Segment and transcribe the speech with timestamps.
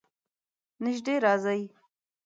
[0.83, 1.61] نژدې راځئ